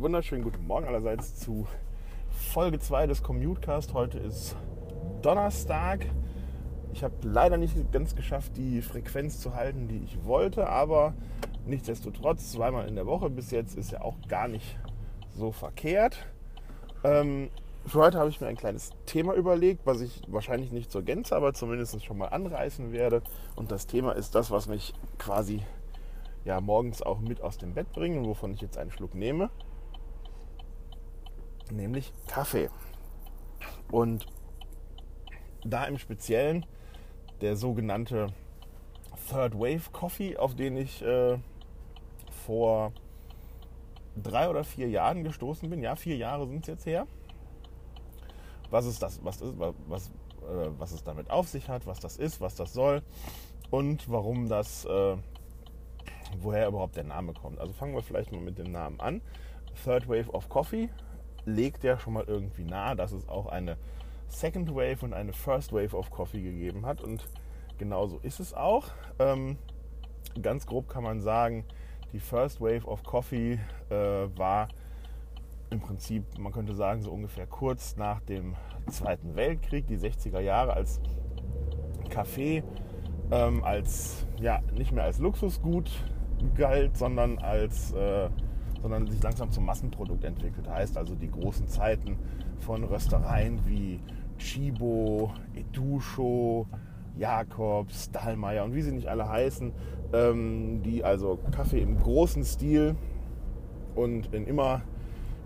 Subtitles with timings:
[0.00, 1.66] wunderschönen guten Morgen allerseits zu
[2.30, 3.92] Folge 2 des Commutecast.
[3.92, 4.56] Heute ist
[5.20, 6.06] Donnerstag.
[6.94, 11.12] Ich habe leider nicht ganz geschafft, die Frequenz zu halten, die ich wollte, aber
[11.66, 14.78] nichtsdestotrotz, zweimal in der Woche bis jetzt ist ja auch gar nicht
[15.36, 16.16] so verkehrt.
[17.04, 17.50] Ähm,
[17.84, 21.36] für heute habe ich mir ein kleines Thema überlegt, was ich wahrscheinlich nicht zur Gänze,
[21.36, 23.22] aber zumindest schon mal anreißen werde.
[23.54, 25.60] Und das Thema ist das, was mich quasi
[26.44, 29.50] ja, morgens auch mit aus dem Bett bringen, wovon ich jetzt einen Schluck nehme,
[31.70, 32.68] nämlich Kaffee.
[33.90, 34.26] Und
[35.64, 36.66] da im Speziellen
[37.40, 38.28] der sogenannte
[39.28, 41.38] Third Wave Coffee, auf den ich äh,
[42.44, 42.92] vor
[44.20, 45.82] drei oder vier Jahren gestoßen bin.
[45.82, 47.06] Ja, vier Jahre sind es jetzt her.
[48.70, 49.24] Was ist das?
[49.24, 52.72] Was ist, was, äh, was es damit auf sich hat, was das ist, was das
[52.72, 53.02] soll
[53.70, 55.16] und warum das äh,
[56.40, 57.58] woher überhaupt der Name kommt.
[57.58, 59.22] Also fangen wir vielleicht mal mit dem Namen an.
[59.84, 60.88] Third Wave of Coffee
[61.44, 63.76] legt ja schon mal irgendwie nahe, dass es auch eine
[64.28, 67.00] Second Wave und eine First Wave of Coffee gegeben hat.
[67.00, 67.28] Und
[67.78, 68.88] genauso ist es auch.
[69.18, 69.58] Ähm,
[70.40, 71.64] ganz grob kann man sagen,
[72.12, 73.58] die First Wave of Coffee
[73.90, 73.94] äh,
[74.36, 74.68] war
[75.70, 78.54] im Prinzip, man könnte sagen, so ungefähr kurz nach dem
[78.90, 81.00] Zweiten Weltkrieg, die 60er Jahre, als
[82.10, 82.62] Kaffee
[83.32, 85.90] ähm, als ja nicht mehr als Luxusgut
[86.54, 88.28] galt, sondern als äh,
[88.82, 90.68] sondern sich langsam zum Massenprodukt entwickelt.
[90.68, 92.18] Heißt also die großen Zeiten
[92.58, 94.00] von Röstereien wie
[94.38, 96.66] Chibo, Edusho,
[97.16, 99.72] Jakobs, Dahlmeier und wie sie nicht alle heißen,
[100.12, 102.96] ähm, die also Kaffee im großen Stil
[103.94, 104.82] und in immer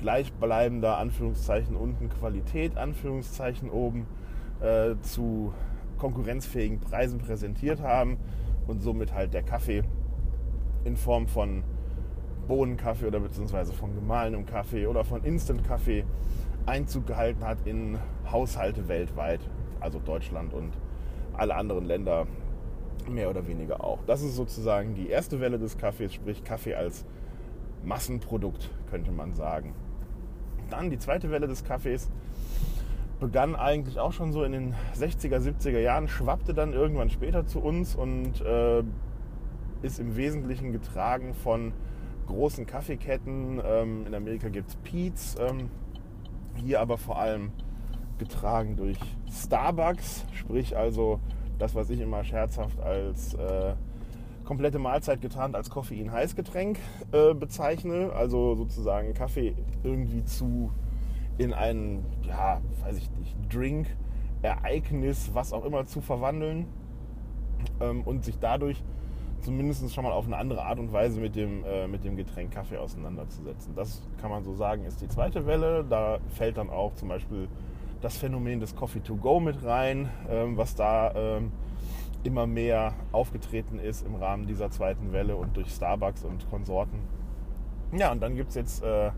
[0.00, 4.06] gleichbleibender Anführungszeichen unten Qualität Anführungszeichen oben
[4.60, 5.52] äh, zu
[5.98, 8.16] konkurrenzfähigen Preisen präsentiert haben
[8.66, 9.84] und somit halt der Kaffee
[10.84, 11.62] in Form von
[12.48, 16.04] Bohnenkaffee oder beziehungsweise von gemahlenem Kaffee oder von Instant-Kaffee
[16.66, 17.98] Einzug gehalten hat in
[18.30, 19.40] Haushalte weltweit,
[19.80, 20.72] also Deutschland und
[21.32, 22.26] alle anderen Länder
[23.08, 23.98] mehr oder weniger auch.
[24.06, 27.04] Das ist sozusagen die erste Welle des Kaffees, sprich Kaffee als
[27.82, 29.74] Massenprodukt, könnte man sagen.
[30.68, 32.10] Dann die zweite Welle des Kaffees
[33.20, 37.60] begann eigentlich auch schon so in den 60er, 70er Jahren, schwappte dann irgendwann später zu
[37.60, 38.82] uns und äh,
[39.82, 41.72] ist im Wesentlichen getragen von
[42.26, 43.60] großen Kaffeeketten.
[43.64, 45.70] Ähm, in Amerika gibt es Pete's, ähm,
[46.56, 47.52] hier aber vor allem
[48.18, 48.98] getragen durch
[49.30, 51.20] Starbucks, sprich also
[51.58, 53.74] das, was ich immer scherzhaft als äh,
[54.44, 56.78] komplette Mahlzeit getarnt als Koffein-Heißgetränk
[57.12, 58.12] äh, bezeichne.
[58.12, 60.72] Also sozusagen Kaffee irgendwie zu
[61.38, 63.86] in einen, ja, weiß ich nicht, Drink,
[64.42, 66.66] Ereignis, was auch immer zu verwandeln
[67.80, 68.82] ähm, und sich dadurch
[69.40, 72.52] zumindest schon mal auf eine andere Art und Weise mit dem, äh, mit dem Getränk
[72.52, 73.74] Kaffee auseinanderzusetzen.
[73.74, 75.84] Das kann man so sagen, ist die zweite Welle.
[75.88, 77.48] Da fällt dann auch zum Beispiel
[78.00, 81.52] das Phänomen des Coffee to Go mit rein, ähm, was da ähm,
[82.22, 86.98] immer mehr aufgetreten ist im Rahmen dieser zweiten Welle und durch Starbucks und Konsorten.
[87.96, 89.10] Ja, und dann gibt es jetzt, äh,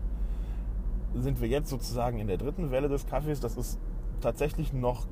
[1.13, 3.39] sind wir jetzt sozusagen in der dritten Welle des Kaffees.
[3.39, 3.79] Das ist
[4.21, 5.05] tatsächlich noch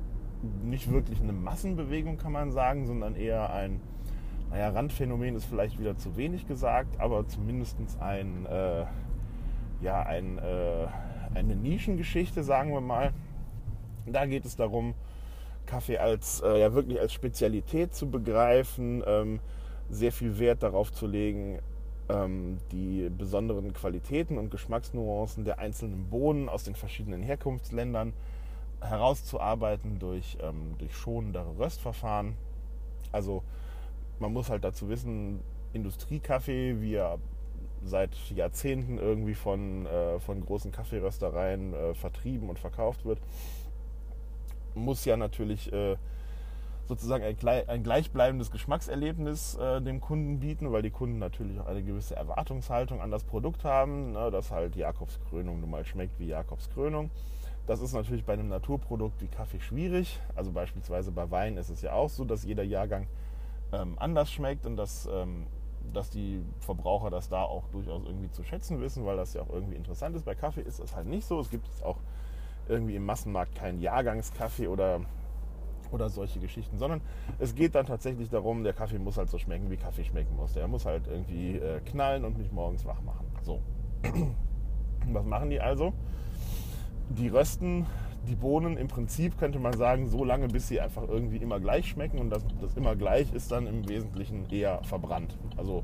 [0.62, 3.80] nicht wirklich eine Massenbewegung, kann man sagen, sondern eher ein
[4.52, 8.84] naja, Randphänomen ist vielleicht wieder zu wenig gesagt, aber zumindest ein, äh,
[9.80, 10.86] ja, ein, äh,
[11.34, 13.14] eine Nischengeschichte, sagen wir mal.
[14.04, 14.92] Da geht es darum,
[15.64, 19.40] Kaffee als äh, ja wirklich als Spezialität zu begreifen, ähm,
[19.88, 21.58] sehr viel Wert darauf zu legen,
[22.10, 28.12] ähm, die besonderen Qualitäten und Geschmacksnuancen der einzelnen Bohnen aus den verschiedenen Herkunftsländern
[28.82, 32.34] herauszuarbeiten durch, ähm, durch schonendere Röstverfahren.
[33.12, 33.42] Also
[34.22, 35.40] man muss halt dazu wissen,
[35.74, 37.18] Industriekaffee, wie er
[37.84, 43.18] seit Jahrzehnten irgendwie von, äh, von großen Kaffeeröstereien äh, vertrieben und verkauft wird,
[44.74, 45.96] muss ja natürlich äh,
[46.86, 47.36] sozusagen ein,
[47.68, 53.00] ein, gleichbleibendes Geschmackserlebnis äh, dem Kunden bieten, weil die Kunden natürlich auch eine gewisse Erwartungshaltung
[53.00, 57.10] an das Produkt haben, ne, dass halt Jakobskrönung nun mal schmeckt wie Jakobskrönung.
[57.66, 60.20] Das ist natürlich bei einem Naturprodukt wie Kaffee schwierig.
[60.36, 63.08] Also beispielsweise bei Wein ist es ja auch so, dass jeder Jahrgang
[63.72, 65.46] ähm, anders schmeckt und dass, ähm,
[65.92, 69.50] dass die Verbraucher das da auch durchaus irgendwie zu schätzen wissen, weil das ja auch
[69.50, 70.24] irgendwie interessant ist.
[70.24, 71.40] Bei Kaffee ist das halt nicht so.
[71.40, 71.98] Es gibt auch
[72.68, 75.00] irgendwie im Massenmarkt keinen Jahrgangskaffee oder,
[75.90, 77.00] oder solche Geschichten, sondern
[77.38, 80.52] es geht dann tatsächlich darum, der Kaffee muss halt so schmecken, wie Kaffee schmecken muss.
[80.52, 83.26] Der muss halt irgendwie äh, knallen und mich morgens wach machen.
[83.42, 83.60] So.
[85.12, 85.92] Was machen die also?
[87.08, 87.86] Die rösten
[88.28, 91.88] die Bohnen im Prinzip könnte man sagen, so lange, bis sie einfach irgendwie immer gleich
[91.88, 95.36] schmecken und das, das immer gleich ist dann im Wesentlichen eher verbrannt.
[95.56, 95.82] Also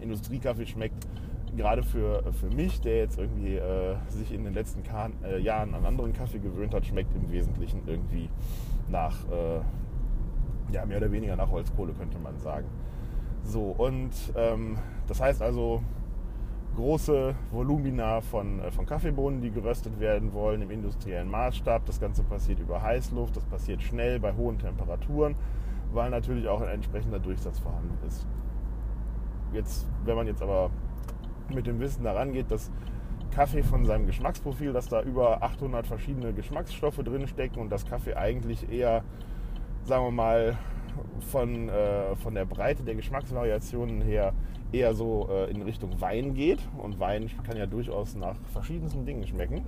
[0.00, 1.06] Industriekaffee schmeckt
[1.56, 5.74] gerade für, für mich, der jetzt irgendwie äh, sich in den letzten Ka äh, Jahren
[5.74, 8.28] an anderen Kaffee gewöhnt hat, schmeckt im Wesentlichen irgendwie
[8.88, 9.60] nach, äh,
[10.72, 12.66] ja, mehr oder weniger nach Holzkohle, könnte man sagen.
[13.44, 15.82] So, und ähm, das heißt also,
[16.76, 21.84] große Volumina von, äh, von Kaffeebohnen, die geröstet werden wollen im industriellen Maßstab.
[21.86, 25.34] Das Ganze passiert über Heißluft, das passiert schnell bei hohen Temperaturen,
[25.92, 28.26] weil natürlich auch ein entsprechender Durchsatz vorhanden ist.
[29.52, 30.70] Jetzt, wenn man jetzt aber
[31.52, 32.70] mit dem Wissen daran geht, dass
[33.30, 38.14] Kaffee von seinem Geschmacksprofil, dass da über 800 verschiedene Geschmacksstoffe drin stecken und dass Kaffee
[38.14, 39.02] eigentlich eher,
[39.84, 40.58] sagen wir mal,
[41.20, 44.32] von, äh, von der Breite der Geschmacksvariationen her
[44.72, 46.60] eher so äh, in Richtung Wein geht.
[46.78, 49.62] Und Wein kann ja durchaus nach verschiedensten Dingen schmecken.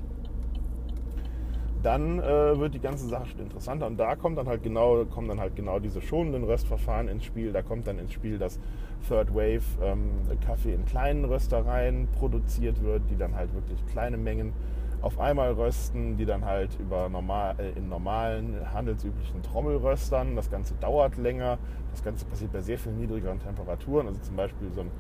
[1.83, 5.29] Dann äh, wird die ganze Sache schon interessanter und da kommt dann halt genau, kommen
[5.29, 7.53] dann halt genau diese schonenden Röstverfahren ins Spiel.
[7.53, 8.59] Da kommt dann ins Spiel, dass
[9.07, 10.11] Third Wave ähm,
[10.45, 14.53] Kaffee in kleinen Röstereien produziert wird, die dann halt wirklich kleine Mengen
[15.01, 20.35] auf einmal rösten, die dann halt über normal, äh, in normalen handelsüblichen Trommelröstern.
[20.35, 21.59] Das Ganze dauert länger.
[21.93, 24.09] Das Ganze passiert bei sehr viel niedrigeren Temperaturen.
[24.09, 24.91] Also zum Beispiel so ein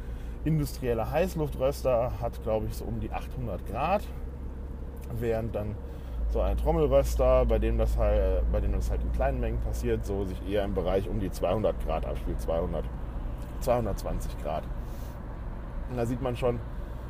[0.44, 4.02] industrieller Heißluftröster hat, glaube ich, so um die 800 Grad,
[5.18, 5.74] während dann
[6.28, 10.04] so ein Trommelröster, bei dem das halt, bei dem das halt in kleinen Mengen passiert,
[10.04, 12.84] so sich eher im Bereich um die 200 Grad abspielt, 200
[13.60, 14.64] 220 Grad.
[15.90, 16.60] Und da sieht man schon,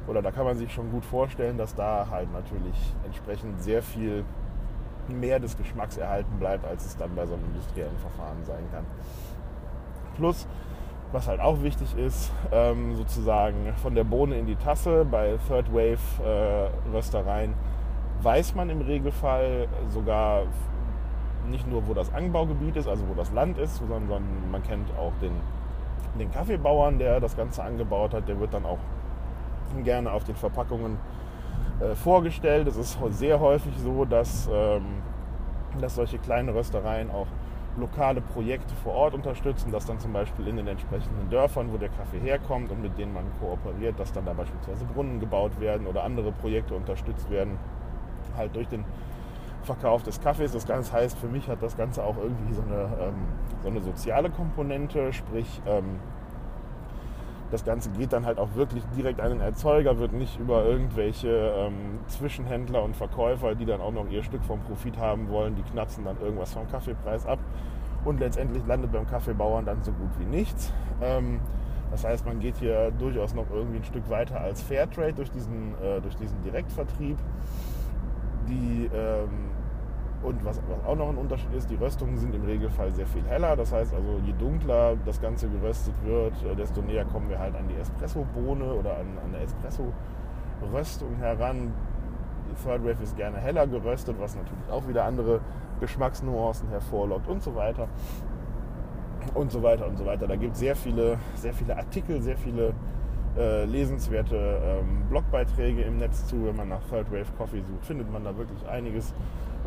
[0.06, 4.24] oder da kann man sich schon gut vorstellen, dass da halt natürlich entsprechend sehr viel
[5.08, 8.84] mehr des Geschmacks erhalten bleibt, als es dann bei so einem industriellen Verfahren sein kann.
[10.16, 10.46] Plus,
[11.12, 15.72] was halt auch wichtig ist, ähm, sozusagen von der Bohne in die Tasse bei Third
[15.72, 17.54] Wave äh, Röstereien
[18.22, 20.42] weiß man im Regelfall sogar
[21.48, 25.12] nicht nur, wo das Anbaugebiet ist, also wo das Land ist, sondern man kennt auch
[25.20, 25.32] den
[26.18, 28.78] den Kaffeebauern, der das Ganze angebaut hat, der wird dann auch
[29.84, 30.98] gerne auf den Verpackungen
[31.80, 32.66] äh, vorgestellt.
[32.68, 35.02] Es ist sehr häufig so, dass, ähm,
[35.80, 37.26] dass solche kleinen Röstereien auch
[37.78, 41.90] lokale Projekte vor Ort unterstützen, dass dann zum Beispiel in den entsprechenden Dörfern, wo der
[41.90, 46.02] Kaffee herkommt und mit denen man kooperiert, dass dann da beispielsweise Brunnen gebaut werden oder
[46.02, 47.58] andere Projekte unterstützt werden,
[48.36, 48.84] halt durch den
[49.68, 50.52] Verkauf des Kaffees.
[50.52, 53.14] Das Ganze heißt, für mich hat das Ganze auch irgendwie so eine, ähm,
[53.62, 56.00] so eine soziale Komponente, sprich ähm,
[57.50, 61.28] das Ganze geht dann halt auch wirklich direkt an den Erzeuger, wird nicht über irgendwelche
[61.28, 65.62] ähm, Zwischenhändler und Verkäufer, die dann auch noch ihr Stück vom Profit haben wollen, die
[65.62, 67.38] knapsen dann irgendwas vom Kaffeepreis ab
[68.04, 70.72] und letztendlich landet beim Kaffeebauern dann so gut wie nichts.
[71.02, 71.40] Ähm,
[71.90, 75.74] das heißt, man geht hier durchaus noch irgendwie ein Stück weiter als Fairtrade durch diesen,
[75.82, 77.16] äh, durch diesen Direktvertrieb.
[78.46, 79.47] Die ähm,
[80.22, 83.24] und was, was, auch noch ein Unterschied ist, die Röstungen sind im Regelfall sehr viel
[83.28, 83.54] heller.
[83.56, 87.54] Das heißt also, je dunkler das Ganze geröstet wird, äh, desto näher kommen wir halt
[87.54, 91.72] an die Espresso-Bohne oder an, an eine Espresso-Röstung heran.
[92.64, 95.40] Third Wave ist gerne heller geröstet, was natürlich auch wieder andere
[95.80, 97.88] Geschmacksnuancen hervorlockt und so weiter.
[99.34, 100.26] Und so weiter und so weiter.
[100.26, 102.72] Da gibt es sehr viele, sehr viele Artikel, sehr viele
[103.36, 106.46] äh, lesenswerte ähm, Blogbeiträge im Netz zu.
[106.46, 109.14] Wenn man nach Third Wave Coffee sucht, findet man da wirklich einiges.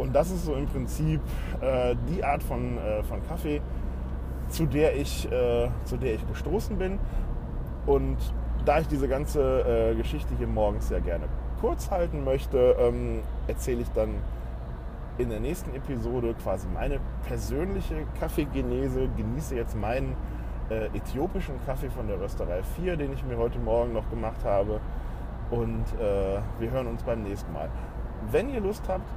[0.02, 1.22] Und das ist so im Prinzip
[1.62, 3.62] äh, die Art von, äh, von Kaffee,
[4.50, 6.98] zu der, ich, äh, zu der ich gestoßen bin.
[7.86, 8.18] Und
[8.66, 11.26] da ich diese ganze äh, Geschichte hier morgens sehr gerne
[11.62, 14.16] kurz halten möchte, ähm, erzähle ich dann
[15.20, 20.16] in der nächsten Episode quasi meine persönliche Kaffeegenese, genieße jetzt meinen
[20.72, 24.80] äh, äthiopischen Kaffee von der Rösterei 4, den ich mir heute Morgen noch gemacht habe.
[25.52, 27.70] Und äh, wir hören uns beim nächsten Mal.
[28.32, 29.08] Wenn ihr Lust habt,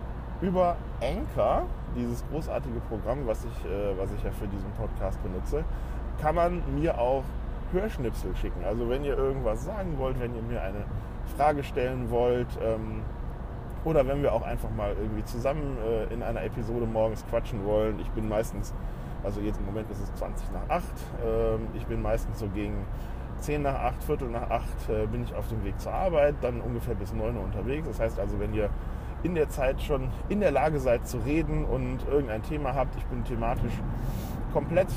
[0.45, 1.63] über Anchor,
[1.97, 5.65] dieses großartige Programm, was ich, äh, was ich ja für diesen Podcast benutze,
[6.21, 7.25] kann man mir auch
[7.73, 8.63] Hörschnipsel schicken.
[8.65, 10.85] Also wenn ihr irgendwas sagen wollt, wenn ihr mir eine
[11.37, 13.01] Frage stellen wollt ähm,
[13.85, 17.99] oder wenn wir auch einfach mal irgendwie zusammen äh, in einer Episode morgens quatschen wollen.
[18.01, 18.75] Ich bin meistens,
[19.25, 20.85] also jetzt im Moment ist es 20 nach 8,
[21.25, 22.85] ähm, ich bin meistens so gegen
[23.41, 26.61] 10 nach 8, Viertel nach 8 äh, bin ich auf dem Weg zur Arbeit, dann
[26.61, 27.89] ungefähr bis 9 Uhr unterwegs.
[27.89, 28.69] Das heißt also, wenn ihr
[29.25, 32.95] in der Zeit schon in der Lage seid zu reden und irgendein Thema habt.
[32.97, 33.73] Ich bin thematisch
[34.53, 34.89] komplett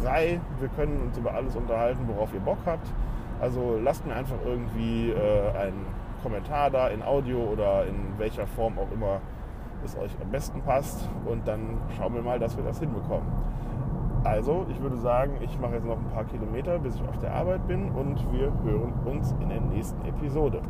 [0.00, 0.40] frei.
[0.58, 2.88] Wir können uns über alles unterhalten, worauf ihr Bock habt.
[3.40, 5.86] Also lasst mir einfach irgendwie äh, einen
[6.22, 9.20] Kommentar da in Audio oder in welcher Form auch immer
[9.84, 13.28] es euch am besten passt und dann schauen wir mal, dass wir das hinbekommen.
[14.24, 17.32] Also, ich würde sagen, ich mache jetzt noch ein paar Kilometer, bis ich auf der
[17.32, 20.60] Arbeit bin und wir hören uns in der nächsten Episode.